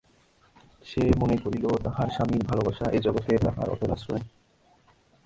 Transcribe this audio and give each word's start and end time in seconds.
সে 0.85 1.01
মনে 1.19 1.35
করিল, 1.37 1.65
তাহার 1.83 2.07
স্বামীর 2.09 2.43
ভালবাসা 2.45 2.85
এ 2.91 2.99
জগতে 2.99 3.33
তাহার 3.37 3.67
অটল 3.69 3.91
আশ্রয়। 3.91 4.23